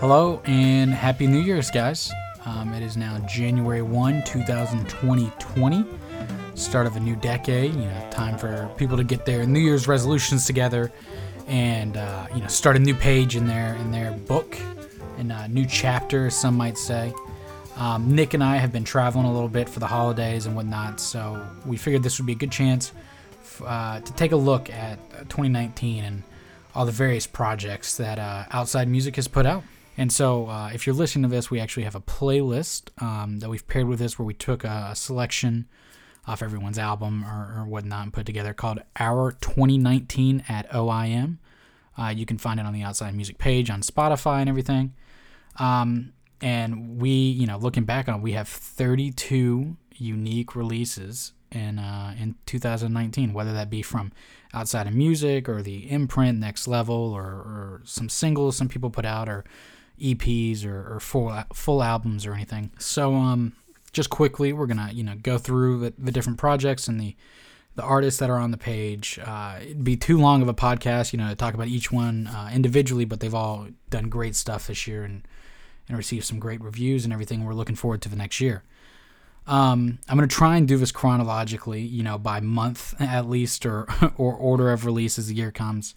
Hello 0.00 0.42
and 0.44 0.92
Happy 0.92 1.26
New 1.26 1.40
Year's, 1.40 1.70
guys. 1.70 2.12
Um, 2.44 2.74
it 2.74 2.82
is 2.82 2.98
now 2.98 3.18
January 3.20 3.80
1, 3.80 4.22
2020. 4.24 5.86
Start 6.56 6.86
of 6.86 6.96
a 6.96 7.00
new 7.00 7.16
decade. 7.16 7.72
You 7.72 7.86
know, 7.86 8.08
time 8.10 8.36
for 8.36 8.70
people 8.76 8.98
to 8.98 9.04
get 9.04 9.24
their 9.24 9.46
New 9.46 9.60
Year's 9.60 9.88
resolutions 9.88 10.44
together 10.44 10.92
and, 11.46 11.96
uh, 11.96 12.26
you 12.34 12.42
know, 12.42 12.48
start 12.48 12.76
a 12.76 12.80
new 12.80 12.94
page 12.94 13.34
in 13.34 13.46
their, 13.46 13.74
in 13.76 13.90
their 13.90 14.10
book 14.10 14.58
and 15.16 15.32
a 15.32 15.48
new 15.48 15.64
chapter, 15.64 16.28
some 16.28 16.54
might 16.54 16.76
say. 16.76 17.14
Um, 17.76 18.14
Nick 18.14 18.34
and 18.34 18.44
I 18.44 18.56
have 18.56 18.72
been 18.72 18.84
traveling 18.84 19.24
a 19.24 19.32
little 19.32 19.48
bit 19.48 19.70
for 19.70 19.80
the 19.80 19.86
holidays 19.86 20.44
and 20.44 20.54
whatnot, 20.54 21.00
so 21.00 21.42
we 21.64 21.78
figured 21.78 22.02
this 22.02 22.18
would 22.18 22.26
be 22.26 22.34
a 22.34 22.36
good 22.36 22.52
chance 22.52 22.92
uh, 23.62 24.00
to 24.00 24.12
take 24.14 24.32
a 24.32 24.36
look 24.36 24.70
at 24.70 24.98
uh, 25.14 25.20
2019 25.24 26.04
and 26.04 26.22
all 26.74 26.86
the 26.86 26.92
various 26.92 27.26
projects 27.26 27.96
that 27.96 28.18
uh, 28.18 28.44
Outside 28.50 28.88
Music 28.88 29.16
has 29.16 29.28
put 29.28 29.46
out. 29.46 29.64
And 29.96 30.12
so, 30.12 30.48
uh, 30.48 30.70
if 30.72 30.86
you're 30.86 30.94
listening 30.94 31.24
to 31.24 31.28
this, 31.28 31.50
we 31.50 31.58
actually 31.58 31.82
have 31.82 31.96
a 31.96 32.00
playlist 32.00 32.90
um, 33.02 33.40
that 33.40 33.50
we've 33.50 33.66
paired 33.66 33.88
with 33.88 33.98
this 33.98 34.18
where 34.18 34.26
we 34.26 34.34
took 34.34 34.62
a, 34.62 34.90
a 34.92 34.96
selection 34.96 35.66
off 36.26 36.42
everyone's 36.42 36.78
album 36.78 37.24
or, 37.24 37.60
or, 37.60 37.64
whatnot 37.64 38.02
and 38.04 38.12
put 38.12 38.26
together 38.26 38.52
called 38.52 38.80
Our 39.00 39.32
2019 39.32 40.44
at 40.48 40.70
OIM. 40.70 41.38
Uh, 41.96 42.08
you 42.08 42.26
can 42.26 42.38
find 42.38 42.60
it 42.60 42.66
on 42.66 42.72
the 42.72 42.82
Outside 42.82 43.14
Music 43.14 43.38
page 43.38 43.70
on 43.70 43.80
Spotify 43.80 44.40
and 44.40 44.48
everything. 44.48 44.92
Um, 45.56 46.12
and 46.40 47.00
we, 47.00 47.10
you 47.10 47.46
know, 47.46 47.56
looking 47.56 47.84
back 47.84 48.08
on 48.08 48.16
it, 48.16 48.22
we 48.22 48.32
have 48.32 48.46
32 48.46 49.76
unique 49.96 50.54
releases 50.54 51.32
in 51.52 51.78
uh, 51.78 52.14
in 52.18 52.36
2019, 52.46 53.32
whether 53.32 53.52
that 53.52 53.70
be 53.70 53.82
from 53.82 54.12
outside 54.54 54.86
of 54.86 54.94
music 54.94 55.48
or 55.48 55.62
the 55.62 55.90
imprint 55.90 56.38
next 56.38 56.66
level 56.66 57.12
or, 57.12 57.22
or 57.22 57.82
some 57.84 58.08
singles 58.08 58.56
some 58.56 58.68
people 58.68 58.88
put 58.88 59.04
out 59.04 59.28
or 59.28 59.44
EPs 60.00 60.64
or, 60.64 60.94
or 60.94 61.00
full 61.00 61.32
full 61.52 61.82
albums 61.82 62.26
or 62.26 62.32
anything. 62.32 62.70
So 62.78 63.14
um, 63.14 63.52
just 63.92 64.10
quickly, 64.10 64.52
we're 64.52 64.66
gonna 64.66 64.90
you 64.92 65.02
know 65.02 65.14
go 65.22 65.38
through 65.38 65.80
the, 65.80 65.94
the 65.98 66.12
different 66.12 66.38
projects 66.38 66.88
and 66.88 67.00
the 67.00 67.16
the 67.74 67.82
artists 67.82 68.18
that 68.18 68.28
are 68.28 68.38
on 68.38 68.50
the 68.50 68.58
page. 68.58 69.20
Uh, 69.24 69.58
it'd 69.62 69.84
be 69.84 69.96
too 69.96 70.18
long 70.18 70.42
of 70.42 70.48
a 70.48 70.54
podcast, 70.54 71.12
you 71.12 71.18
know, 71.18 71.28
to 71.28 71.36
talk 71.36 71.54
about 71.54 71.68
each 71.68 71.92
one 71.92 72.26
uh, 72.26 72.50
individually, 72.52 73.04
but 73.04 73.20
they've 73.20 73.34
all 73.34 73.68
done 73.88 74.08
great 74.08 74.34
stuff 74.34 74.66
this 74.66 74.86
year 74.86 75.04
and 75.04 75.26
and 75.88 75.96
received 75.96 76.26
some 76.26 76.38
great 76.38 76.60
reviews 76.60 77.04
and 77.04 77.12
everything. 77.12 77.44
We're 77.44 77.54
looking 77.54 77.76
forward 77.76 78.02
to 78.02 78.08
the 78.08 78.16
next 78.16 78.40
year. 78.40 78.62
Um, 79.48 79.98
I'm 80.08 80.16
gonna 80.16 80.28
try 80.28 80.56
and 80.56 80.68
do 80.68 80.76
this 80.76 80.92
chronologically, 80.92 81.80
you 81.80 82.02
know, 82.02 82.18
by 82.18 82.40
month 82.40 82.94
at 83.00 83.28
least, 83.28 83.64
or 83.66 83.88
or 84.16 84.34
order 84.34 84.70
of 84.70 84.84
release 84.84 85.18
as 85.18 85.28
the 85.28 85.34
year 85.34 85.50
comes. 85.50 85.94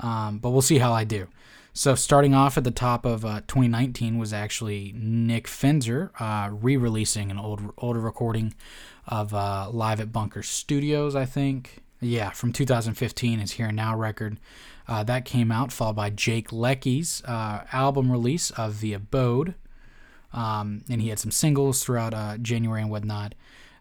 Um, 0.00 0.38
but 0.38 0.50
we'll 0.50 0.62
see 0.62 0.78
how 0.78 0.92
I 0.92 1.04
do. 1.04 1.28
So 1.72 1.94
starting 1.94 2.34
off 2.34 2.58
at 2.58 2.64
the 2.64 2.72
top 2.72 3.06
of 3.06 3.24
uh, 3.24 3.40
2019 3.46 4.18
was 4.18 4.32
actually 4.32 4.92
Nick 4.96 5.46
Finzer 5.46 6.10
uh, 6.20 6.50
re-releasing 6.50 7.30
an 7.30 7.38
old 7.38 7.72
older 7.78 8.00
recording 8.00 8.54
of 9.06 9.32
uh, 9.32 9.70
live 9.70 10.00
at 10.00 10.12
Bunker 10.12 10.42
Studios, 10.42 11.14
I 11.14 11.24
think. 11.24 11.82
Yeah, 12.00 12.30
from 12.30 12.52
2015, 12.52 13.38
his 13.38 13.52
Here 13.52 13.66
and 13.66 13.76
Now 13.76 13.96
record. 13.96 14.38
Uh, 14.86 15.04
that 15.04 15.24
came 15.24 15.52
out, 15.52 15.70
followed 15.70 15.96
by 15.96 16.10
Jake 16.10 16.48
Leckie's 16.48 17.22
uh, 17.24 17.64
album 17.72 18.10
release 18.10 18.50
of 18.52 18.80
The 18.80 18.94
Abode, 18.94 19.54
um, 20.32 20.84
and 20.88 21.00
he 21.00 21.08
had 21.08 21.18
some 21.18 21.30
singles 21.30 21.82
throughout 21.82 22.14
uh, 22.14 22.38
January 22.38 22.82
and 22.82 22.90
whatnot. 22.90 23.34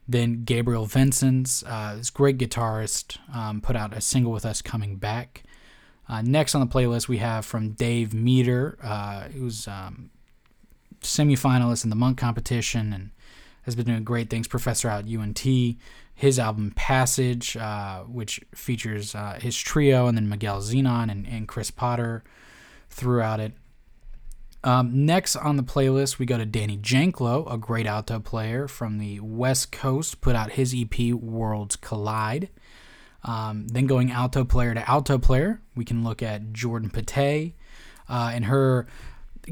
Then 0.07 0.43
Gabriel 0.45 0.87
Vicéns, 0.87 1.63
this 1.97 2.09
great 2.09 2.37
guitarist, 2.37 3.17
um, 3.35 3.59
put 3.59 3.75
out 3.75 3.93
a 3.93 3.99
single 3.99 4.31
with 4.31 4.45
us 4.45 4.61
coming 4.61 4.95
back. 4.95 5.43
Uh, 6.09 6.21
next 6.21 6.55
on 6.55 6.61
the 6.61 6.73
playlist, 6.73 7.07
we 7.07 7.17
have 7.17 7.45
from 7.45 7.71
Dave 7.71 8.13
Meder, 8.13 8.77
uh, 8.81 9.23
who's 9.23 9.67
um, 9.67 10.09
semifinalist 11.01 11.83
in 11.83 11.89
the 11.89 11.95
Monk 11.95 12.17
competition 12.17 12.93
and 12.93 13.11
has 13.63 13.75
been 13.75 13.85
doing 13.85 14.03
great 14.03 14.29
things. 14.29 14.47
Professor 14.47 14.89
out 14.89 15.05
at 15.05 15.11
UNT. 15.13 15.45
His 16.15 16.39
album 16.39 16.71
Passage, 16.75 17.55
uh, 17.57 17.99
which 18.03 18.39
features 18.55 19.13
uh, 19.13 19.37
his 19.39 19.55
trio 19.55 20.07
and 20.07 20.17
then 20.17 20.27
Miguel 20.27 20.61
Zenon 20.61 21.11
and, 21.11 21.27
and 21.27 21.47
Chris 21.47 21.69
Potter 21.69 22.23
throughout 22.89 23.39
it. 23.39 23.53
Um, 24.67 25.05
next 25.05 25.37
on 25.37 25.55
the 25.55 25.63
playlist, 25.63 26.19
we 26.19 26.25
go 26.25 26.37
to 26.37 26.45
Danny 26.45 26.77
Janklow, 26.77 27.49
a 27.49 27.57
great 27.57 27.85
alto 27.85 28.19
player 28.19 28.67
from 28.67 28.97
the 28.97 29.21
West 29.21 29.71
Coast, 29.71 30.19
put 30.19 30.35
out 30.35 30.51
his 30.51 30.75
EP 30.77 31.13
Worlds 31.13 31.77
Collide. 31.77 32.49
Um, 33.23 33.69
then 33.69 33.87
going 33.87 34.11
alto 34.11 34.43
player 34.43 34.73
to 34.73 34.89
alto 34.89 35.17
player, 35.19 35.61
we 35.73 35.85
can 35.85 36.03
look 36.03 36.21
at 36.21 36.51
Jordan 36.51 36.89
Pettay 36.89 37.53
uh, 38.09 38.31
and 38.33 38.43
her 38.43 38.87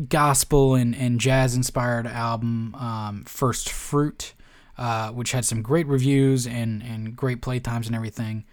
gospel 0.09 0.75
and, 0.75 0.93
and 0.93 1.17
jazz 1.17 1.55
inspired 1.55 2.07
album, 2.07 2.75
um, 2.75 3.23
First 3.23 3.69
Fruit, 3.69 4.33
uh, 4.77 5.11
which 5.11 5.31
had 5.31 5.45
some 5.45 5.61
great 5.61 5.87
reviews 5.87 6.45
and, 6.45 6.83
and 6.83 7.15
great 7.15 7.41
playtimes 7.41 7.85
and 7.85 7.95
everything. 7.95 8.43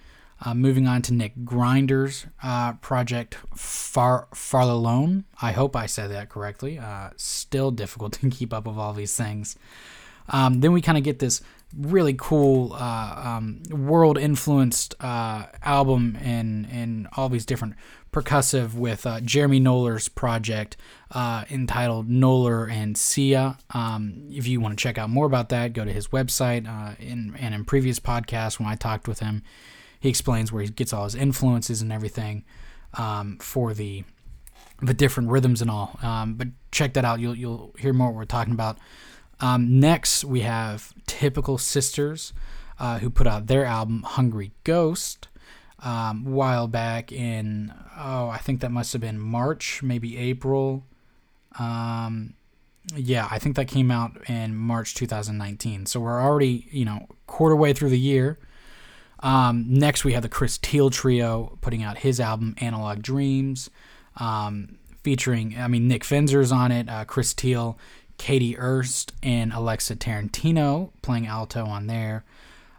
Uh, 0.45 0.55
moving 0.55 0.89
on 0.89 1.03
to 1.03 1.15
Nick 1.15 1.37
Grinder's 1.45 2.27
uh, 2.43 2.73
project 2.75 3.37
Far 3.55 4.27
Farlalone. 4.35 5.23
I 5.41 5.53
hope 5.53 5.77
I 5.77 5.87
said 5.87 6.11
that 6.11 6.31
correctly. 6.31 6.79
Uh, 6.79 7.11
still 7.17 7.71
difficult 7.71 8.13
to 8.21 8.29
keep 8.29 8.53
up 8.53 8.67
with 8.67 8.77
all 8.77 8.93
these 8.93 9.17
things. 9.17 9.57
Um, 10.29 10.61
then 10.61 10.73
we 10.73 10.81
kind 10.81 10.99
of 10.99 11.05
get 11.05 11.21
this 11.21 11.43
really 11.77 12.15
cool 12.15 12.73
uh, 12.75 13.23
um, 13.25 13.63
world 13.71 14.19
influenced 14.19 14.95
uh, 15.01 15.47
album 15.63 16.19
and 16.21 16.67
and 16.71 17.09
all 17.17 17.29
these 17.29 17.47
different 17.47 17.75
percussive 18.13 18.75
with 18.75 19.07
uh, 19.07 19.21
Jeremy 19.21 19.61
Knoller's 19.61 20.09
project 20.09 20.77
entitled 21.15 22.09
Knoller 22.09 22.71
and 22.71 22.97
Sia. 22.97 23.59
Um, 23.71 24.29
if 24.31 24.47
you 24.47 24.61
want 24.61 24.77
to 24.77 24.83
check 24.83 24.99
out 24.99 25.09
more 25.09 25.27
about 25.27 25.51
that, 25.51 25.73
go 25.73 25.85
to 25.85 25.93
his 25.93 26.09
website. 26.09 26.67
In 27.01 27.35
and 27.39 27.55
in 27.55 27.65
previous 27.65 28.01
podcasts 28.01 28.59
when 28.59 28.69
I 28.69 28.75
talked 28.75 29.09
with 29.09 29.21
him, 29.21 29.43
he 30.03 30.09
explains 30.09 30.53
where 30.53 30.63
he 30.63 30.69
gets 30.69 30.93
all 30.93 31.05
his 31.05 31.15
influences 31.15 31.81
and 31.81 31.93
everything 31.93 32.45
um, 32.95 33.39
for 33.39 33.73
the 33.73 34.05
the 34.83 34.93
different 34.93 35.31
rhythms 35.31 35.63
and 35.63 35.71
all. 35.71 35.97
Um, 36.03 36.35
but 36.35 36.49
check 36.73 36.95
that 36.95 37.05
out. 37.05 37.21
You'll 37.21 37.37
you'll 37.37 37.75
hear 37.79 37.93
more 37.93 38.09
what 38.09 38.17
we're 38.17 38.25
talking 38.25 38.53
about. 38.53 38.79
Um, 39.41 39.81
next, 39.81 40.25
we 40.25 40.41
have 40.41 40.93
Typical 41.07 41.57
Sisters, 41.57 42.33
uh, 42.79 42.99
who 42.99 43.11
put 43.11 43.27
out 43.27 43.47
their 43.47 43.65
album 43.65 44.03
Hungry 44.03 44.53
Ghost 44.65 45.29
um, 45.83 46.27
a 46.27 46.31
while 46.31 46.69
back 46.69 47.11
in, 47.13 47.73
oh, 47.99 48.29
I 48.29 48.39
think 48.39 48.61
that 48.61 48.71
must 48.71 48.93
have 48.93 49.03
been 49.03 49.19
March, 49.19 49.83
maybe 49.83 50.17
April. 50.17 50.85
Um, 51.59 52.35
yeah, 52.95 53.29
I 53.31 53.39
think 53.39 53.57
that 53.57 53.69
came 53.69 53.91
out 53.91 54.29
in 54.29 54.55
March 54.55 54.95
2019. 54.95 55.87
So 55.87 56.01
we're 56.01 56.21
already, 56.21 56.69
you 56.71 56.85
know, 56.85 57.07
quarter 57.27 57.57
way 57.57 57.73
through 57.73 57.91
the 57.91 57.99
year. 57.99 58.39
Um, 59.23 59.67
next, 59.69 60.05
we 60.05 60.13
have 60.15 60.23
the 60.23 60.29
Chris 60.29 60.59
Teal 60.59 60.91
Trio 60.91 61.57
putting 61.61 61.83
out 61.83 61.99
his 61.99 62.19
album 62.21 62.55
Analog 62.61 63.03
Dreams, 63.03 63.71
um, 64.17 64.79
featuring, 65.03 65.57
I 65.59 65.69
mean, 65.69 65.89
Nick 65.89 66.03
Finzer's 66.03 66.53
on 66.53 66.73
it, 66.73 66.89
uh, 66.89 67.05
Chris 67.05 67.33
Teal, 67.33 67.79
Katie 68.19 68.59
Ernst 68.59 69.13
and 69.23 69.53
Alexa 69.53 69.97
Tarantino 69.97 70.91
playing 71.03 71.27
alto 71.27 71.65
on 71.65 71.87
there. 71.87 72.25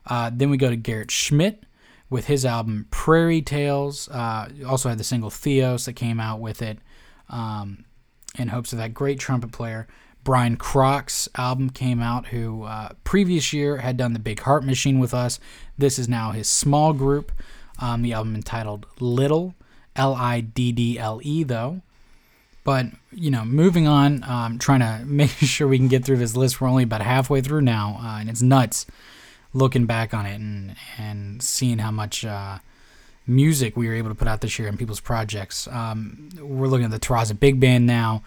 Uh, 0.06 0.30
then 0.34 0.50
we 0.50 0.58
go 0.58 0.70
to 0.70 0.76
Garrett 0.76 1.12
Schmidt 1.12 1.64
with 2.09 2.28
his 2.28 2.46
album 2.46 2.88
Prairie 2.92 3.42
Tales. 3.42 4.08
Uh, 4.09 4.50
also 4.66 4.90
had 4.90 4.98
the 4.98 5.03
single 5.03 5.30
Theos 5.30 5.86
that 5.86 5.94
came 5.94 6.20
out 6.20 6.40
with 6.40 6.62
it 6.62 6.78
um, 7.30 7.86
in 8.38 8.50
hopes 8.50 8.72
of 8.72 8.80
that 8.80 8.94
great 8.94 9.20
trumpet 9.20 9.52
player. 9.52 9.88
Brian 10.23 10.57
Krock's 10.57 11.28
album 11.35 11.69
came 11.69 12.01
out, 12.01 12.28
who 12.28 12.63
uh, 12.63 12.89
previous 13.03 13.51
year 13.53 13.78
had 13.78 13.97
done 13.97 14.13
the 14.13 14.19
Big 14.19 14.39
Heart 14.41 14.63
Machine 14.63 15.00
with 15.00 15.13
us. 15.13 15.39
This 15.78 16.00
is 16.00 16.07
now 16.07 16.31
his 16.31 16.47
small 16.47 16.94
group. 16.94 17.31
Um, 17.79 18.01
the 18.01 18.13
album 18.13 18.35
entitled 18.35 18.85
Liddle, 19.00 19.56
L 19.95 20.13
I 20.13 20.41
D 20.41 20.72
D 20.72 20.97
L 20.97 21.20
E, 21.23 21.43
though. 21.43 21.81
But 22.64 22.87
you 23.11 23.29
know, 23.31 23.43
moving 23.43 23.87
on, 23.87 24.23
um, 24.23 24.59
trying 24.59 24.79
to 24.79 25.03
make 25.05 25.31
sure 25.31 25.67
we 25.67 25.78
can 25.78 25.87
get 25.87 26.05
through 26.05 26.17
this 26.17 26.35
list. 26.35 26.61
We're 26.61 26.69
only 26.69 26.84
about 26.84 27.02
halfway 27.02 27.41
through 27.41 27.61
now, 27.61 27.99
uh, 28.02 28.19
and 28.19 28.29
it's 28.29 28.41
nuts 28.41 28.85
looking 29.53 29.85
back 29.85 30.14
on 30.14 30.26
it 30.26 30.35
and 30.35 30.76
and 30.97 31.41
seeing 31.41 31.79
how 31.79 31.91
much 31.91 32.26
uh, 32.26 32.59
music 33.28 33.78
we 33.78 33.87
were 33.87 33.93
able 33.93 34.09
to 34.09 34.16
put 34.16 34.28
out 34.28 34.41
this 34.41 34.58
year 34.59 34.67
in 34.67 34.78
people's 34.78 34.99
projects. 34.99 35.67
Um, 35.67 36.29
we're 36.40 36.67
looking 36.67 36.85
at 36.85 36.91
the 36.91 36.99
Terraza 36.99 37.40
Big 37.40 37.59
Band 37.59 37.85
now, 37.85 38.23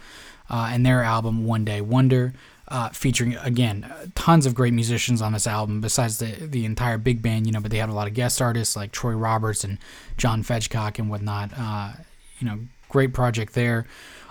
uh, 0.51 0.71
and 0.73 0.85
their 0.85 1.03
album 1.03 1.45
One 1.45 1.65
Day 1.65 1.81
Wonder. 1.81 2.35
Uh, 2.69 2.89
featuring 2.89 3.37
again 3.37 3.89
tons 4.17 4.45
of 4.45 4.53
great 4.53 4.73
musicians 4.73 5.23
on 5.23 5.33
this 5.33 5.47
album 5.47 5.81
besides 5.81 6.19
the 6.19 6.33
the 6.49 6.65
entire 6.65 6.99
big 6.99 7.23
band 7.23 7.47
you 7.47 7.53
know 7.53 7.61
but 7.61 7.71
they 7.71 7.77
have 7.77 7.89
a 7.89 7.93
lot 7.93 8.09
of 8.09 8.15
guest 8.15 8.43
artists 8.43 8.75
like 8.75 8.91
troy 8.91 9.13
roberts 9.13 9.63
and 9.63 9.79
john 10.17 10.43
Fedchock 10.43 10.99
and 10.99 11.09
whatnot 11.09 11.53
uh, 11.57 11.93
you 12.41 12.49
know 12.49 12.59
great 12.89 13.15
project 13.15 13.55
there 13.55 13.87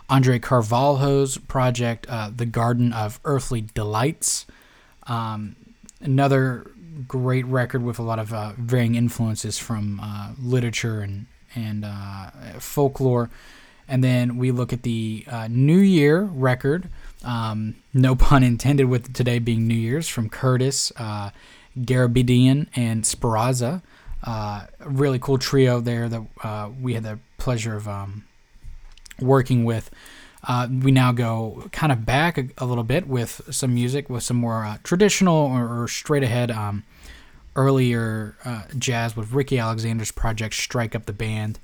Andre 0.09 0.39
Carvalho's 0.39 1.37
project, 1.37 2.05
uh, 2.09 2.29
The 2.35 2.45
Garden 2.45 2.93
of 2.93 3.19
Earthly 3.25 3.61
Delights. 3.73 4.45
Um, 5.07 5.55
another 5.99 6.69
great 7.07 7.45
record 7.45 7.83
with 7.83 7.97
a 7.99 8.03
lot 8.03 8.19
of 8.19 8.33
uh, 8.33 8.53
varying 8.57 8.95
influences 8.95 9.57
from 9.57 9.99
uh, 10.01 10.31
literature 10.39 11.01
and, 11.01 11.25
and 11.55 11.85
folklore. 12.59 13.29
And 13.87 14.03
then 14.03 14.37
we 14.37 14.51
look 14.51 14.73
at 14.73 14.83
the 14.83 15.25
uh, 15.27 15.47
New 15.49 15.77
Year 15.77 16.23
record, 16.23 16.89
um, 17.23 17.75
no 17.93 18.15
pun 18.15 18.43
intended 18.43 18.85
with 18.85 19.13
today 19.13 19.39
being 19.39 19.67
New 19.67 19.75
Year's, 19.75 20.07
from 20.07 20.29
Curtis, 20.29 20.91
uh, 20.97 21.31
Garabedian, 21.77 22.67
and 22.75 23.03
Sperrazza. 23.03 23.81
Uh, 24.23 24.65
really 24.79 25.19
cool 25.19 25.37
trio 25.37 25.79
there 25.79 26.09
that 26.09 26.21
uh, 26.43 26.69
we 26.81 26.95
had 26.95 27.03
the 27.03 27.19
pleasure 27.37 27.75
of 27.75 27.87
um, 27.87 28.25
working 29.19 29.65
with. 29.65 29.91
Uh, 30.47 30.67
we 30.81 30.91
now 30.91 31.11
go 31.11 31.67
kind 31.71 31.91
of 31.91 32.05
back 32.05 32.37
a, 32.37 32.47
a, 32.59 32.65
little 32.65 32.83
bit 32.83 33.07
with 33.07 33.41
some 33.49 33.73
music, 33.73 34.09
with 34.09 34.23
some 34.23 34.37
more 34.37 34.63
uh, 34.63 34.77
traditional 34.83 35.35
or, 35.35 35.83
or, 35.83 35.87
straight 35.87 36.21
ahead 36.21 36.51
um, 36.51 36.83
earlier 37.55 38.35
uh, 38.45 38.61
jazz 38.77 39.15
with 39.15 39.31
Ricky 39.31 39.57
Alexander's 39.57 40.11
project 40.11 40.53
Strike 40.53 40.93
Up 40.93 41.05
the 41.07 41.13
Band, 41.13 41.57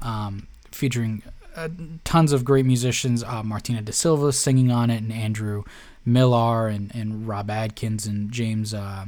um, 0.00 0.46
featuring 0.70 1.22
uh, 1.56 1.68
tons 2.04 2.32
of 2.32 2.44
great 2.44 2.66
musicians. 2.66 3.22
Uh, 3.22 3.42
Martina 3.42 3.82
da 3.82 3.92
Silva 3.92 4.32
singing 4.32 4.70
on 4.70 4.90
it, 4.90 5.02
and 5.02 5.12
Andrew 5.12 5.64
Millar, 6.04 6.68
and, 6.68 6.94
and 6.94 7.26
Rob 7.26 7.50
Adkins, 7.50 8.06
and 8.06 8.30
James 8.30 8.74
uh, 8.74 9.06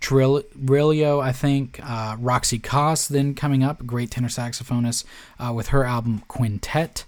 Trillo, 0.00 1.22
I 1.22 1.32
think. 1.32 1.80
Uh, 1.82 2.16
Roxy 2.18 2.58
Coss 2.58 3.08
then 3.08 3.34
coming 3.34 3.62
up, 3.62 3.86
great 3.86 4.10
tenor 4.10 4.28
saxophonist, 4.28 5.04
uh, 5.38 5.52
with 5.52 5.68
her 5.68 5.84
album 5.84 6.22
Quintet, 6.28 7.04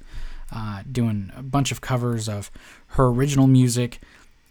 uh, 0.53 0.83
doing 0.91 1.33
a 1.37 1.43
bunch 1.43 1.73
of 1.73 1.81
covers 1.81 2.29
of 2.29 2.51
her 2.89 3.07
original 3.07 3.47
music 3.47 4.01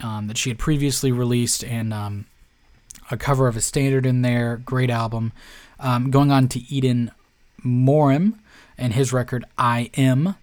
um, 0.01 0.27
that 0.27 0.37
she 0.37 0.49
had 0.49 0.57
previously 0.57 1.11
released, 1.11 1.63
and 1.63 1.93
um, 1.93 2.25
a 3.11 3.17
cover 3.17 3.47
of 3.47 3.57
a 3.57 3.61
standard 3.61 4.05
in 4.05 4.21
there. 4.21 4.57
Great 4.57 4.89
album. 4.89 5.33
Um, 5.79 6.11
going 6.11 6.31
on 6.31 6.47
to 6.49 6.73
Eden 6.73 7.11
Morim 7.63 8.39
and 8.79 8.93
his 8.93 9.13
record 9.13 9.45
I 9.57 9.91
Am. 9.95 10.35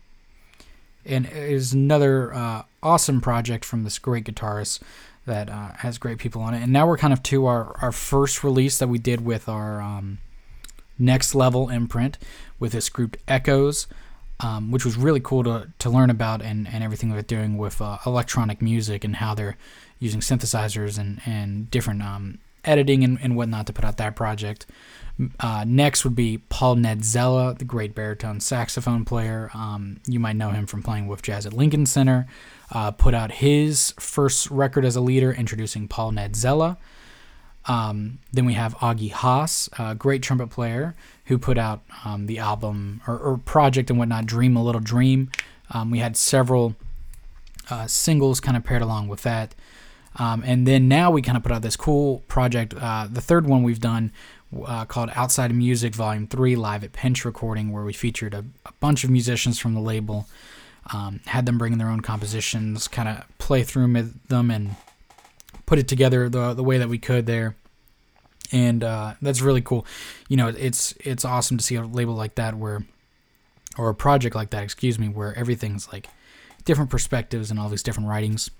And 1.05 1.27
is 1.27 1.73
another 1.73 2.35
uh, 2.35 2.63
awesome 2.83 3.21
project 3.21 3.65
from 3.65 3.85
this 3.85 3.99
great 3.99 4.25
guitarist 4.25 4.81
that 5.25 5.49
uh, 5.49 5.73
has 5.79 5.99
great 5.99 6.19
people 6.19 6.43
on 6.43 6.55
it. 6.55 6.63
And 6.63 6.73
now 6.73 6.87
we're 6.87 6.97
kind 6.97 7.13
of 7.13 7.23
to 7.25 7.47
our, 7.47 7.77
our 7.81 7.93
first 7.93 8.43
release 8.43 8.79
that 8.79 8.89
we 8.89 8.99
did 8.99 9.25
with 9.25 9.49
our 9.49 9.81
um, 9.81 10.19
next 10.99 11.35
level 11.35 11.69
imprint 11.69 12.19
with 12.59 12.73
this 12.73 12.89
group 12.89 13.17
Echoes, 13.29 13.87
um, 14.41 14.71
which 14.71 14.85
was 14.85 14.97
really 14.97 15.21
cool 15.21 15.45
to, 15.45 15.69
to 15.79 15.91
learn 15.91 16.11
about 16.11 16.43
and, 16.43 16.69
and 16.69 16.83
everything 16.83 17.11
they're 17.11 17.23
doing 17.23 17.59
with 17.59 17.81
uh, 17.81 17.99
electronic 18.07 18.63
music 18.63 19.05
and 19.05 19.17
how 19.17 19.35
they're 19.35 19.57
using 19.99 20.21
synthesizers 20.21 20.99
and, 20.99 21.21
and 21.25 21.71
different 21.71 22.03
um, 22.03 22.39
editing 22.65 23.03
and, 23.03 23.19
and 23.23 23.37
whatnot 23.37 23.67
to 23.67 23.73
put 23.73 23.85
out 23.85 23.97
that 23.97 24.17
project. 24.17 24.67
Uh, 25.41 25.65
next 25.67 26.05
would 26.05 26.15
be 26.15 26.39
Paul 26.39 26.77
Nedzela, 26.77 27.57
the 27.57 27.65
great 27.65 27.95
baritone 27.95 28.39
saxophone 28.39 29.05
player. 29.05 29.51
Um, 29.55 29.99
you 30.07 30.21
might 30.21 30.37
know 30.37 30.51
him 30.51 30.67
from 30.67 30.83
playing 30.83 31.07
with 31.07 31.23
jazz 31.23 31.47
at 31.47 31.55
Lincoln 31.55 31.87
Center. 31.87 32.27
Uh, 32.71 32.91
put 32.91 33.15
out 33.15 33.33
his 33.33 33.95
first 33.99 34.51
record 34.51 34.85
as 34.85 34.95
a 34.95 35.01
leader, 35.01 35.33
introducing 35.33 35.89
Paul 35.89 36.13
Nedzela. 36.13 36.77
Um, 37.67 38.19
then 38.33 38.45
we 38.45 38.53
have 38.55 38.77
Augie 38.77 39.11
Haas, 39.11 39.69
a 39.79 39.95
great 39.95 40.23
trumpet 40.23 40.51
player, 40.51 40.95
who 41.25 41.39
put 41.39 41.59
out 41.59 41.83
um, 42.05 42.27
the 42.27 42.39
album 42.39 43.01
or, 43.07 43.19
or, 43.19 43.39
project 43.39 43.91
and 43.91 43.99
whatnot, 43.99 44.27
Dream 44.27 44.57
a 44.57 44.63
Little 44.63 44.81
Dream. 44.81 45.31
Um, 45.71 45.91
we 45.91 45.99
had 45.99 46.17
several 46.17 46.77
uh, 47.69 47.89
singles 47.89 48.39
kind 48.39 48.57
of 48.57 48.63
paired 48.63 48.83
along 48.83 49.09
with 49.09 49.23
that. 49.23 49.55
Um, 50.19 50.43
and 50.47 50.67
then 50.67 50.89
now 50.89 51.11
we 51.11 51.23
kind 51.23 51.37
of 51.37 51.43
put 51.43 51.53
out 51.53 51.63
this 51.63 51.77
cool 51.77 52.21
project. 52.29 52.75
Uh, 52.75 53.09
the 53.11 53.21
third 53.21 53.47
one 53.47 53.63
we've 53.63 53.81
done 53.81 54.13
uh, 54.65 54.85
called 54.85 55.11
Outside 55.15 55.51
of 55.51 55.57
Music 55.57 55.95
Volume 55.95 56.27
3 56.27 56.57
live 56.57 56.85
at 56.85 56.93
Pinch 56.93 57.25
Recording, 57.25 57.73
where 57.73 57.85
we 57.85 57.93
featured 57.93 58.35
a, 58.35 58.45
a 58.65 58.73
bunch 58.81 59.05
of 59.05 59.11
musicians 59.11 59.59
from 59.59 59.75
the 59.75 59.81
label, 59.81 60.27
um, 60.93 61.21
had 61.27 61.47
them 61.47 61.59
bring 61.59 61.73
in 61.73 61.79
their 61.79 61.89
own 61.89 62.01
compositions, 62.01 62.89
kind 62.89 63.09
of 63.09 63.25
play 63.39 63.63
through 63.63 64.11
them 64.29 64.51
and 64.51 64.77
put 65.67 65.79
it 65.79 65.89
together 65.89 66.29
the, 66.29 66.55
the 66.55 66.63
way 66.63 66.79
that 66.79 66.89
we 66.89 66.99
could 66.99 67.27
there. 67.27 67.57
And 68.53 68.85
uh, 68.85 69.15
that's 69.21 69.41
really 69.41 69.61
cool. 69.61 69.85
You 70.29 70.37
know, 70.37 70.49
it's 70.49 70.95
it's 71.01 71.25
awesome 71.25 71.57
to 71.57 71.65
see 71.65 71.75
a 71.75 71.83
label 71.83 72.15
like 72.15 72.37
that 72.37 72.55
where, 72.55 72.85
or 73.77 73.89
a 73.89 73.95
project 73.95 74.37
like 74.37 74.51
that, 74.51 74.63
excuse 74.63 75.01
me, 75.01 75.09
where 75.09 75.37
everything's 75.37 75.93
like 75.93 76.09
different 76.65 76.91
perspectives 76.91 77.51
and 77.51 77.59
all 77.59 77.69
these 77.69 77.83
different 77.83 78.09
writings. 78.09 78.51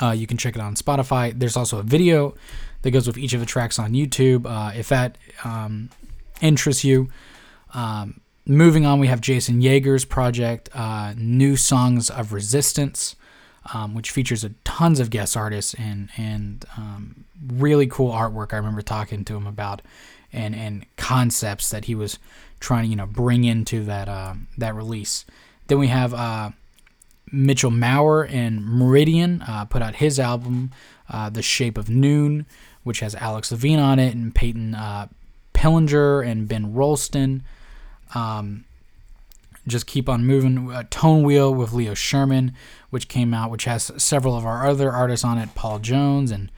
Uh, 0.00 0.12
you 0.12 0.26
can 0.26 0.38
check 0.38 0.56
it 0.56 0.62
on 0.62 0.74
Spotify. 0.76 1.38
There's 1.38 1.56
also 1.56 1.78
a 1.78 1.82
video 1.82 2.34
that 2.86 2.92
goes 2.92 3.08
with 3.08 3.18
each 3.18 3.32
of 3.32 3.40
the 3.40 3.46
tracks 3.46 3.80
on 3.80 3.94
YouTube. 3.94 4.46
Uh, 4.46 4.70
if 4.72 4.88
that 4.90 5.18
um, 5.42 5.90
interests 6.40 6.84
you. 6.84 7.08
Um, 7.74 8.20
moving 8.46 8.86
on, 8.86 9.00
we 9.00 9.08
have 9.08 9.20
Jason 9.20 9.60
Yeager's 9.60 10.04
project, 10.04 10.68
uh, 10.72 11.12
New 11.16 11.56
Songs 11.56 12.10
of 12.10 12.32
Resistance, 12.32 13.16
um, 13.74 13.92
which 13.92 14.12
features 14.12 14.44
a, 14.44 14.50
tons 14.62 15.00
of 15.00 15.10
guest 15.10 15.36
artists 15.36 15.74
and 15.74 16.10
and 16.16 16.64
um, 16.76 17.24
really 17.44 17.88
cool 17.88 18.12
artwork. 18.12 18.52
I 18.52 18.56
remember 18.58 18.82
talking 18.82 19.24
to 19.24 19.34
him 19.34 19.48
about 19.48 19.82
and 20.32 20.54
and 20.54 20.86
concepts 20.96 21.68
that 21.70 21.86
he 21.86 21.96
was 21.96 22.20
trying 22.60 22.84
to 22.84 22.90
you 22.90 22.94
know 22.94 23.06
bring 23.06 23.42
into 23.42 23.82
that 23.86 24.08
uh, 24.08 24.34
that 24.58 24.76
release. 24.76 25.24
Then 25.66 25.80
we 25.80 25.88
have 25.88 26.14
uh, 26.14 26.50
Mitchell 27.32 27.72
Maurer 27.72 28.26
and 28.26 28.64
Meridian 28.64 29.42
uh, 29.42 29.64
put 29.64 29.82
out 29.82 29.96
his 29.96 30.20
album, 30.20 30.70
uh, 31.08 31.28
The 31.28 31.42
Shape 31.42 31.76
of 31.76 31.90
Noon, 31.90 32.46
which 32.86 33.00
has 33.00 33.16
Alex 33.16 33.50
Levine 33.50 33.80
on 33.80 33.98
it 33.98 34.14
and 34.14 34.32
Peyton 34.32 34.72
uh, 34.76 35.08
Pillinger 35.52 36.24
and 36.24 36.46
Ben 36.46 36.72
Rolston. 36.72 37.42
Um, 38.14 38.64
just 39.66 39.88
keep 39.88 40.08
on 40.08 40.24
moving. 40.24 40.70
Uh, 40.70 40.84
Tone 40.88 41.24
Wheel 41.24 41.52
with 41.52 41.72
Leo 41.72 41.94
Sherman, 41.94 42.54
which 42.90 43.08
came 43.08 43.34
out, 43.34 43.50
which 43.50 43.64
has 43.64 43.90
several 43.96 44.36
of 44.36 44.46
our 44.46 44.68
other 44.68 44.92
artists 44.92 45.24
on 45.24 45.36
it, 45.36 45.52
Paul 45.56 45.80
Jones 45.80 46.30
and 46.30 46.52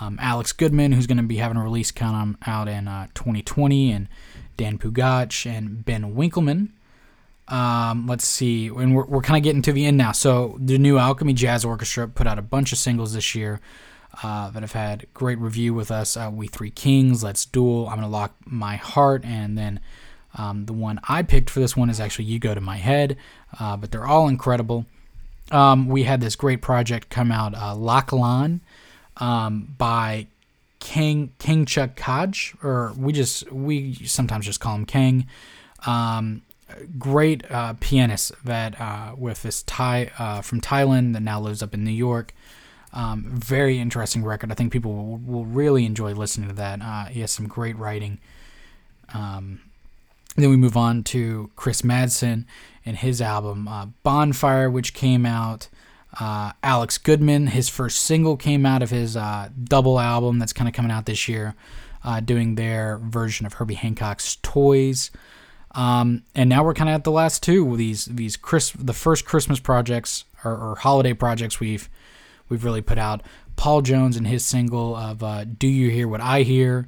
um, 0.00 0.18
Alex 0.18 0.52
Goodman, 0.52 0.92
who's 0.92 1.06
going 1.06 1.18
to 1.18 1.22
be 1.22 1.36
having 1.36 1.58
a 1.58 1.62
release 1.62 1.90
come 1.90 2.38
out 2.46 2.68
in 2.68 2.88
uh, 2.88 3.08
2020, 3.12 3.92
and 3.92 4.08
Dan 4.56 4.78
Pugach 4.78 5.44
and 5.44 5.84
Ben 5.84 6.14
Winkelman. 6.14 6.70
Um, 7.48 8.06
let's 8.06 8.26
see, 8.26 8.68
and 8.68 8.96
we're, 8.96 9.04
we're 9.04 9.20
kind 9.20 9.36
of 9.36 9.44
getting 9.44 9.60
to 9.60 9.72
the 9.72 9.84
end 9.84 9.98
now. 9.98 10.12
So 10.12 10.56
the 10.58 10.78
new 10.78 10.96
Alchemy 10.96 11.34
Jazz 11.34 11.66
Orchestra 11.66 12.08
put 12.08 12.26
out 12.26 12.38
a 12.38 12.42
bunch 12.42 12.72
of 12.72 12.78
singles 12.78 13.12
this 13.12 13.34
year 13.34 13.60
uh, 14.22 14.50
that 14.50 14.62
have 14.62 14.72
had 14.72 15.06
great 15.14 15.38
review 15.38 15.74
with 15.74 15.90
us. 15.90 16.16
Uh, 16.16 16.30
we 16.32 16.46
Three 16.46 16.70
Kings, 16.70 17.22
Let's 17.22 17.44
Duel, 17.44 17.88
I'm 17.88 17.96
gonna 17.96 18.08
lock 18.08 18.34
my 18.44 18.76
heart, 18.76 19.24
and 19.24 19.56
then 19.56 19.80
um, 20.34 20.66
the 20.66 20.72
one 20.72 21.00
I 21.08 21.22
picked 21.22 21.50
for 21.50 21.60
this 21.60 21.76
one 21.76 21.90
is 21.90 22.00
actually 22.00 22.26
You 22.26 22.38
Go 22.38 22.54
to 22.54 22.60
My 22.60 22.76
Head. 22.76 23.16
Uh, 23.58 23.76
but 23.76 23.90
they're 23.90 24.06
all 24.06 24.28
incredible. 24.28 24.86
Um, 25.50 25.88
we 25.88 26.02
had 26.02 26.20
this 26.20 26.36
great 26.36 26.60
project 26.60 27.08
come 27.08 27.30
out, 27.30 27.54
uh, 27.54 27.74
Laklan, 27.74 28.60
um, 29.18 29.74
by 29.78 30.26
King 30.80 31.32
King 31.38 31.64
Chuck 31.64 31.96
Kaj, 31.96 32.62
or 32.62 32.92
we 32.96 33.12
just 33.12 33.50
we 33.52 33.94
sometimes 33.94 34.46
just 34.46 34.60
call 34.60 34.74
him 34.74 34.86
King. 34.86 35.26
Um, 35.86 36.42
great 36.98 37.48
uh, 37.50 37.74
pianist 37.80 38.32
that 38.44 38.80
uh, 38.80 39.14
with 39.16 39.42
this 39.42 39.62
Thai 39.62 40.10
uh, 40.18 40.42
from 40.42 40.60
Thailand 40.60 41.12
that 41.14 41.22
now 41.22 41.40
lives 41.40 41.62
up 41.62 41.74
in 41.74 41.84
New 41.84 41.90
York. 41.90 42.34
Um, 42.96 43.24
very 43.26 43.78
interesting 43.78 44.24
record. 44.24 44.50
I 44.50 44.54
think 44.54 44.72
people 44.72 44.94
will, 44.94 45.18
will 45.18 45.44
really 45.44 45.84
enjoy 45.84 46.14
listening 46.14 46.48
to 46.48 46.54
that. 46.54 46.80
Uh, 46.80 47.04
he 47.04 47.20
has 47.20 47.30
some 47.30 47.46
great 47.46 47.76
writing. 47.76 48.18
Um, 49.12 49.60
then 50.36 50.48
we 50.48 50.56
move 50.56 50.78
on 50.78 51.02
to 51.04 51.50
Chris 51.56 51.82
Madsen 51.82 52.46
and 52.86 52.96
his 52.96 53.20
album 53.20 53.68
uh, 53.68 53.86
Bonfire, 54.02 54.70
which 54.70 54.94
came 54.94 55.26
out. 55.26 55.68
Uh, 56.18 56.52
Alex 56.62 56.96
Goodman, 56.96 57.48
his 57.48 57.68
first 57.68 57.98
single 57.98 58.38
came 58.38 58.64
out 58.64 58.82
of 58.82 58.88
his 58.88 59.18
double 59.64 60.00
album 60.00 60.38
that's 60.38 60.54
kind 60.54 60.66
of 60.66 60.74
coming 60.74 60.90
out 60.90 61.04
this 61.04 61.28
year, 61.28 61.54
doing 62.24 62.54
their 62.54 62.96
version 62.96 63.44
of 63.44 63.54
Herbie 63.54 63.74
Hancock's 63.74 64.36
Toys. 64.40 65.10
Um, 65.76 66.22
and 66.34 66.48
now 66.48 66.64
we're 66.64 66.72
kind 66.72 66.88
of 66.88 66.94
at 66.94 67.04
the 67.04 67.10
last 67.10 67.42
two 67.42 67.76
these 67.76 68.06
these 68.06 68.38
Chris 68.38 68.70
the 68.70 68.94
first 68.94 69.26
Christmas 69.26 69.60
projects 69.60 70.24
or, 70.42 70.56
or, 70.56 70.76
holiday 70.76 71.12
projects 71.12 71.60
we've 71.60 71.90
we've 72.48 72.64
really 72.64 72.82
put 72.82 72.98
out. 72.98 73.22
Paul 73.56 73.82
Jones 73.82 74.16
and 74.16 74.26
his 74.26 74.44
single 74.44 74.94
of 74.94 75.22
uh, 75.22 75.44
"Do 75.44 75.66
You 75.66 75.90
Hear 75.90 76.08
What 76.08 76.20
I 76.20 76.42
Hear" 76.42 76.86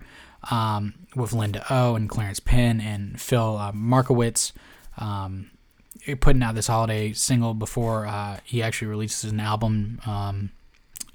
um, 0.51 0.95
with 1.17 1.33
Linda 1.33 1.65
O 1.71 1.95
and 1.95 2.09
Clarence 2.09 2.41
Penn 2.41 2.81
and 2.81 3.21
Phil 3.21 3.57
uh, 3.57 3.73
Markowitz. 3.73 4.53
Um, 4.99 5.51
putting 6.21 6.43
out 6.43 6.55
this 6.55 6.67
holiday 6.67 7.13
single 7.13 7.55
before 7.55 8.07
uh, 8.07 8.39
he 8.45 8.63
actually 8.63 8.89
releases 8.89 9.31
an 9.31 9.41
album 9.41 10.01
um, 10.07 10.51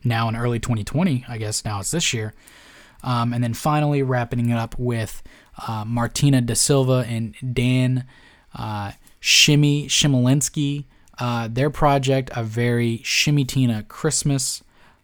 now 0.04 0.30
in 0.30 0.36
early 0.36 0.60
2020. 0.60 1.26
I 1.28 1.38
guess 1.38 1.66
now 1.66 1.80
it's 1.80 1.92
this 1.92 2.14
year. 2.14 2.34
Um, 3.04 3.34
and 3.34 3.44
then 3.44 3.54
finally 3.54 4.02
wrapping 4.02 4.50
it 4.50 4.56
up 4.56 4.78
with 4.78 5.22
uh, 5.68 5.84
Martina 5.86 6.42
da 6.42 6.54
Silva 6.54 7.06
and 7.08 7.36
Dan 7.54 8.06
uh, 8.56 8.92
Shimmy 9.20 9.88
Chmielinski. 9.88 10.86
Uh, 11.20 11.48
their 11.52 11.70
project, 11.70 12.32
a 12.36 12.44
very 12.44 13.02
Shimmy 13.04 13.46
Tina 13.46 13.84
Christmas, 13.84 14.64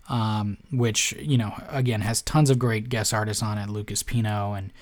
um, 0.09 0.57
which, 0.71 1.13
you 1.13 1.37
know, 1.37 1.53
again, 1.69 2.01
has 2.01 2.21
tons 2.21 2.49
of 2.49 2.57
great 2.57 2.89
guest 2.89 3.13
artists 3.13 3.43
on 3.43 3.57
it 3.57 3.69
Lucas 3.69 4.01
Pino 4.01 4.53
and 4.53 4.73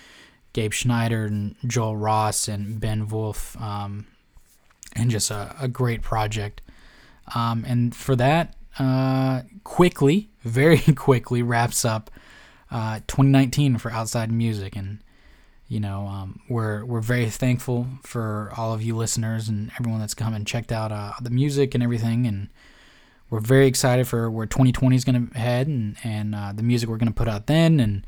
Gabe 0.53 0.73
Schneider 0.73 1.25
and 1.25 1.55
Joel 1.65 1.97
Ross 1.97 2.47
and 2.47 2.79
Ben 2.79 3.07
Wolf, 3.09 3.59
um, 3.61 4.07
and 4.95 5.11
just 5.11 5.29
a, 5.29 5.53
a 5.59 5.67
great 5.67 6.01
project. 6.01 6.61
Um, 7.35 7.65
and 7.67 7.93
for 7.93 8.15
that, 8.15 8.55
uh, 8.79 9.41
quickly, 9.63 10.29
very 10.43 10.79
quickly 10.79 11.41
wraps 11.41 11.83
up 11.83 12.09
uh, 12.71 12.99
2019 13.07 13.77
for 13.77 13.91
Outside 13.91 14.31
Music, 14.31 14.75
and 14.75 14.99
you 15.67 15.79
know 15.79 16.07
um, 16.07 16.39
we're 16.47 16.85
we're 16.85 17.01
very 17.01 17.29
thankful 17.29 17.87
for 18.03 18.51
all 18.55 18.73
of 18.73 18.81
you 18.81 18.95
listeners 18.95 19.49
and 19.49 19.71
everyone 19.79 19.99
that's 19.99 20.13
come 20.13 20.33
and 20.33 20.47
checked 20.47 20.71
out 20.71 20.91
uh, 20.91 21.13
the 21.21 21.29
music 21.29 21.73
and 21.73 21.83
everything, 21.83 22.25
and 22.25 22.49
we're 23.29 23.39
very 23.39 23.67
excited 23.67 24.07
for 24.07 24.31
where 24.31 24.45
2020 24.45 24.95
is 24.95 25.03
going 25.03 25.29
to 25.29 25.37
head 25.37 25.67
and 25.67 25.97
and 26.03 26.33
uh, 26.33 26.53
the 26.53 26.63
music 26.63 26.89
we're 26.89 26.97
going 26.97 27.07
to 27.07 27.13
put 27.13 27.27
out 27.27 27.47
then, 27.47 27.79
and 27.79 28.05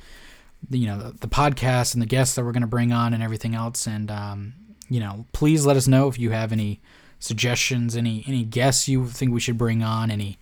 the, 0.70 0.80
you 0.80 0.88
know 0.88 0.98
the, 0.98 1.18
the 1.20 1.28
podcast 1.28 1.94
and 1.94 2.02
the 2.02 2.08
guests 2.08 2.36
that 2.36 2.46
we're 2.46 2.54
going 2.54 2.62
to 2.62 2.68
bring 2.68 2.92
on 2.94 3.14
and 3.14 3.22
everything 3.22 3.56
else, 3.56 3.86
and 3.88 4.10
um, 4.10 4.54
you 4.90 5.00
know 5.00 5.26
please 5.34 5.66
let 5.66 5.76
us 5.76 5.88
know 5.88 6.08
if 6.08 6.18
you 6.18 6.32
have 6.32 6.52
any 6.52 6.80
suggestions, 7.20 7.98
any 7.98 8.24
any 8.26 8.44
guests 8.44 8.88
you 8.88 9.08
think 9.08 9.34
we 9.34 9.40
should 9.42 9.58
bring 9.58 9.84
on, 9.84 10.10
any 10.10 10.40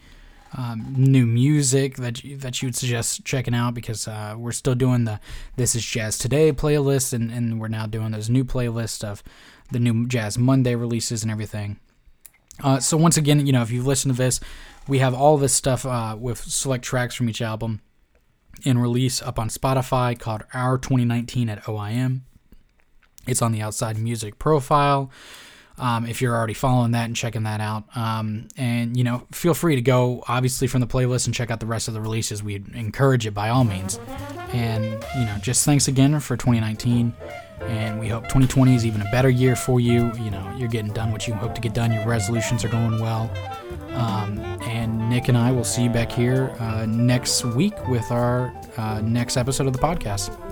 um, 0.57 0.93
new 0.97 1.25
music 1.25 1.97
that 1.97 2.23
you, 2.23 2.35
that 2.37 2.61
you 2.61 2.67
would 2.67 2.75
suggest 2.75 3.23
checking 3.23 3.53
out 3.53 3.75
because 3.75 4.07
uh, 4.07 4.35
we're 4.37 4.51
still 4.51 4.75
doing 4.75 5.05
the 5.05 5.19
This 5.55 5.75
Is 5.75 5.85
Jazz 5.85 6.17
Today 6.17 6.51
playlist 6.51 7.13
and, 7.13 7.31
and 7.31 7.61
we're 7.61 7.67
now 7.67 7.85
doing 7.85 8.11
those 8.11 8.29
new 8.29 8.43
playlists 8.43 9.03
of 9.03 9.23
the 9.71 9.79
new 9.79 10.07
Jazz 10.07 10.37
Monday 10.37 10.73
releases 10.73 11.21
and 11.21 11.31
everything. 11.31 11.79
Uh, 12.63 12.79
so 12.79 12.97
once 12.97 13.17
again, 13.17 13.45
you 13.45 13.53
know, 13.53 13.61
if 13.61 13.69
you've 13.69 13.85
listened 13.85 14.15
to 14.15 14.17
this, 14.17 14.39
we 14.87 14.97
have 14.97 15.13
all 15.13 15.37
this 15.37 15.53
stuff 15.53 15.85
uh, 15.85 16.15
with 16.19 16.39
select 16.39 16.83
tracks 16.83 17.13
from 17.13 17.29
each 17.29 17.41
album 17.41 17.81
in 18.63 18.79
release 18.79 19.21
up 19.21 19.37
on 19.37 19.49
Spotify 19.49 20.17
called 20.17 20.43
Our 20.53 20.79
2019 20.79 21.49
at 21.49 21.63
OIM. 21.65 22.21
It's 23.27 23.43
on 23.43 23.51
the 23.51 23.61
Outside 23.61 23.99
Music 23.99 24.39
profile 24.39 25.11
um, 25.77 26.05
if 26.05 26.21
you're 26.21 26.35
already 26.35 26.53
following 26.53 26.91
that 26.91 27.05
and 27.05 27.15
checking 27.15 27.43
that 27.43 27.61
out. 27.61 27.83
Um, 27.95 28.47
and, 28.57 28.97
you 28.97 29.03
know, 29.03 29.27
feel 29.31 29.53
free 29.53 29.75
to 29.75 29.81
go, 29.81 30.23
obviously, 30.27 30.67
from 30.67 30.81
the 30.81 30.87
playlist 30.87 31.25
and 31.27 31.35
check 31.35 31.51
out 31.51 31.59
the 31.59 31.65
rest 31.65 31.87
of 31.87 31.93
the 31.93 32.01
releases. 32.01 32.43
We 32.43 32.55
encourage 32.73 33.25
it 33.25 33.31
by 33.31 33.49
all 33.49 33.63
means. 33.63 33.99
And, 34.53 34.83
you 35.17 35.25
know, 35.25 35.37
just 35.41 35.65
thanks 35.65 35.87
again 35.87 36.19
for 36.19 36.37
2019. 36.37 37.13
And 37.61 37.99
we 37.99 38.07
hope 38.07 38.23
2020 38.23 38.75
is 38.75 38.85
even 38.85 39.01
a 39.01 39.11
better 39.11 39.29
year 39.29 39.55
for 39.55 39.79
you. 39.79 40.11
You 40.13 40.31
know, 40.31 40.53
you're 40.57 40.69
getting 40.69 40.93
done 40.93 41.11
what 41.11 41.27
you 41.27 41.33
hope 41.33 41.53
to 41.55 41.61
get 41.61 41.73
done. 41.73 41.91
Your 41.91 42.05
resolutions 42.05 42.63
are 42.63 42.69
going 42.69 42.99
well. 42.99 43.31
Um, 43.93 44.39
and 44.61 45.09
Nick 45.09 45.27
and 45.27 45.37
I 45.37 45.51
will 45.51 45.63
see 45.63 45.83
you 45.83 45.89
back 45.89 46.11
here 46.11 46.55
uh, 46.59 46.85
next 46.85 47.43
week 47.43 47.87
with 47.87 48.11
our 48.11 48.53
uh, 48.77 49.01
next 49.01 49.37
episode 49.37 49.67
of 49.67 49.73
the 49.73 49.79
podcast. 49.79 50.46